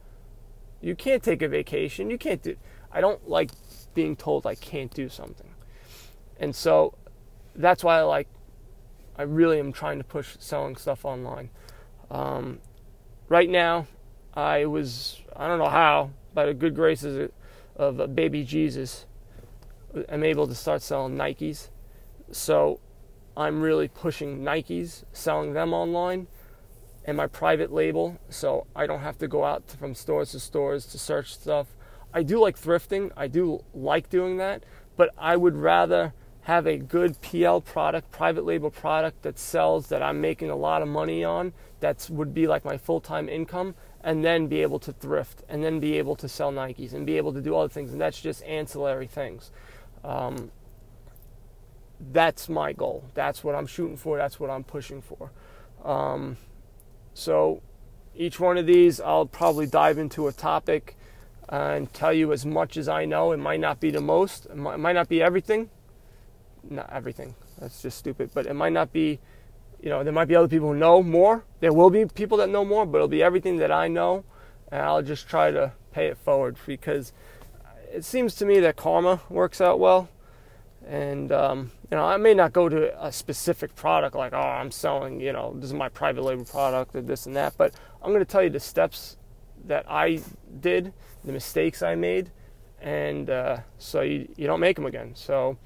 You 0.81 0.95
can't 0.95 1.23
take 1.23 1.43
a 1.43 1.49
vacation. 1.49 2.11
You 2.11 2.19
can't 2.19 2.43
do... 2.43 2.57
I 2.93 3.01
don't 3.01 3.29
like 3.29 3.51
being 3.97 4.15
told 4.15 4.47
I 4.47 4.55
can't 4.55 4.95
do 4.95 5.09
something. 5.09 5.51
And 6.39 6.55
so 6.55 6.95
that's 7.57 7.83
why 7.83 7.99
I 7.99 8.03
like... 8.03 8.29
I 9.17 9.23
really 9.23 9.59
am 9.59 9.73
trying 9.73 9.99
to 9.99 10.05
push 10.05 10.37
selling 10.39 10.77
stuff 10.77 11.05
online. 11.05 11.51
Um, 12.13 12.61
right 13.29 13.51
now, 13.51 13.89
I 14.35 14.67
was... 14.67 15.21
I 15.35 15.49
don't 15.49 15.59
know 15.59 15.69
how, 15.69 16.11
by 16.33 16.47
the 16.47 16.55
good 16.55 16.77
graces 16.77 17.31
of, 17.75 17.99
of 17.99 18.15
baby 18.15 18.45
Jesus 18.45 19.07
I'm 20.09 20.25
able 20.25 20.47
to 20.47 20.55
start 20.55 20.83
selling 20.83 21.17
Nikes. 21.17 21.69
So 22.31 22.81
I'm 23.37 23.61
really 23.63 23.89
pushing 23.89 24.41
Nikes, 24.41 25.05
selling 25.13 25.53
them 25.55 25.73
online, 25.73 26.27
and 27.05 27.17
my 27.17 27.27
private 27.27 27.73
label. 27.73 28.19
So 28.29 28.67
I 28.75 28.87
don't 28.87 29.01
have 29.01 29.19
to 29.19 29.29
go 29.29 29.45
out 29.45 29.69
from 29.71 29.95
stores 29.95 30.33
to 30.33 30.41
stores 30.41 30.87
to 30.87 30.99
search 30.99 31.35
stuff. 31.35 31.69
I 32.17 32.23
do 32.23 32.41
like 32.41 32.59
thrifting. 32.59 33.11
I 33.15 33.27
do 33.27 33.63
like 33.75 34.09
doing 34.09 34.39
that, 34.39 34.65
but 34.97 35.11
I 35.19 35.37
would 35.37 35.55
rather 35.55 36.15
have 36.45 36.67
a 36.67 36.79
good 36.79 37.21
PL 37.21 37.61
product, 37.61 38.11
private 38.11 38.47
label 38.47 38.71
product 38.71 39.21
that 39.21 39.39
sells 39.39 39.89
that 39.89 40.03
I'm 40.03 40.19
making 40.19 40.49
a 40.49 40.57
lot 40.57 40.81
of 40.81 40.89
money 40.89 41.23
on. 41.25 41.53
That 41.81 42.09
would 42.09 42.33
be 42.33 42.47
like 42.47 42.65
my 42.65 42.79
full-time 42.79 43.29
income, 43.29 43.75
and 44.03 44.25
then 44.25 44.47
be 44.47 44.63
able 44.63 44.79
to 44.79 44.95
thrift, 44.95 45.43
and 45.47 45.63
then 45.63 45.79
be 45.79 45.99
able 45.99 46.17
to 46.17 46.27
sell 46.27 46.51
Nikes, 46.51 46.95
and 46.95 47.05
be 47.05 47.19
able 47.19 47.35
to 47.35 47.43
do 47.43 47.55
other 47.55 47.69
things. 47.69 47.93
And 47.93 48.01
that's 48.01 48.19
just 48.19 48.43
ancillary 48.45 49.07
things. 49.07 49.51
Um, 50.03 50.51
that's 52.01 52.49
my 52.49 52.73
goal. 52.73 53.05
That's 53.13 53.45
what 53.45 53.55
I'm 53.55 53.67
shooting 53.67 53.99
for. 53.99 54.17
That's 54.17 54.41
what 54.41 54.49
I'm 54.49 54.65
pushing 54.65 55.03
for. 55.03 55.33
Um, 55.85 56.39
so 57.13 57.61
each 58.15 58.41
one 58.41 58.57
of 58.57 58.65
these, 58.65 59.03
I'll 59.03 59.27
probably 59.27 59.67
dive 59.67 59.99
into 59.99 60.29
a 60.29 60.33
topic 60.33 60.97
and 61.49 61.93
tell 61.93 62.13
you 62.13 62.33
as 62.33 62.45
much 62.45 62.77
as 62.77 62.89
I 62.89 63.05
know. 63.05 63.33
It 63.33 63.39
might 63.39 63.61
not 63.61 63.81
be 63.81 63.91
the 63.91 64.01
most. 64.01 64.47
It 64.47 64.57
might, 64.57 64.93
not 64.93 65.09
be 65.09 65.23
everything. 65.23 65.71
Not 66.69 66.91
everything. 66.93 67.35
That's 67.59 67.83
just 67.83 67.99
stupid. 67.99 68.31
But 68.35 68.47
it 68.47 68.55
might 68.55 68.73
not 68.73 68.93
be. 68.93 69.21
You 69.81 69.91
know, 69.91 70.03
there 70.03 70.13
might 70.13 70.25
be 70.25 70.35
other 70.35 70.49
people 70.49 70.73
who 70.73 70.79
know 70.79 71.03
more. 71.03 71.45
There 71.61 71.73
will 71.73 71.91
be 71.91 72.07
people 72.07 72.39
that 72.39 72.49
know 72.49 72.65
more, 72.65 72.87
but 72.87 72.99
it'll 72.99 73.09
be 73.09 73.23
everything 73.23 73.59
that 73.59 73.71
I 73.71 73.89
know, 73.89 74.25
and 74.73 74.81
I'll 74.81 75.03
just 75.03 75.29
try 75.29 75.51
to 75.51 75.73
pay 75.93 76.07
it 76.07 76.17
forward 76.17 76.57
because 76.67 77.13
it 77.93 78.05
seems 78.05 78.35
to 78.37 78.47
me 78.47 78.59
that 78.61 78.77
karma 78.77 79.21
works 79.29 79.61
out 79.61 79.79
well. 79.79 80.09
And, 80.87 81.33
um, 81.33 81.73
you 81.91 81.97
know, 81.97 82.05
I 82.05 82.17
may 82.17 82.33
not 82.33 82.53
go 82.53 82.69
to 82.69 83.05
a 83.05 83.11
specific 83.11 83.75
product 83.75 84.15
like, 84.15 84.33
oh, 84.33 84.39
I'm 84.39 84.71
selling, 84.71 85.21
you 85.21 85.33
know, 85.33 85.55
this 85.57 85.67
is 85.67 85.75
my 85.75 85.89
private 85.89 86.23
label 86.23 86.45
product 86.45 86.95
or 86.95 87.03
this 87.03 87.27
and 87.27 87.35
that, 87.37 87.55
but 87.57 87.75
I'm 88.03 88.11
going 88.11 88.21
to 88.21 88.31
tell 88.31 88.43
you 88.43 88.51
the 88.51 88.61
steps 88.61 89.17
that 89.65 89.85
I 89.89 90.21
did, 90.61 90.93
the 91.27 91.33
mistakes 91.33 91.83
I 91.83 91.97
made, 91.97 92.31
and 92.81 93.29
uh, 93.29 93.59
so 93.79 94.01
you, 94.01 94.29
you 94.37 94.47
don't 94.47 94.61
make 94.61 94.77
them 94.77 94.87
again. 94.87 95.15
So 95.15 95.59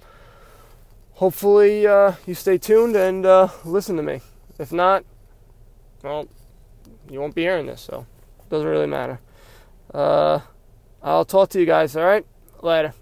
hopefully 1.13 1.87
uh, 1.87 2.15
you 2.27 2.35
stay 2.35 2.59
tuned 2.59 2.97
and 2.97 3.25
uh, 3.27 3.49
listen 3.65 3.97
to 3.97 4.03
me. 4.03 4.23
If 4.59 4.73
not, 4.73 5.05
well, 6.03 6.27
you 7.09 7.21
won't 7.21 7.35
be 7.35 7.43
hearing 7.43 7.67
this, 7.67 7.83
so 7.83 8.07
it 8.41 8.49
doesn't 8.49 8.67
really 8.67 8.87
matter. 8.87 9.21
Uh, 9.93 10.41
I'll 11.03 11.25
talk 11.25 11.51
to 11.51 11.61
you 11.61 11.67
guys, 11.67 11.97
all 11.97 12.05
right? 12.05 12.27
Later. 12.63 12.95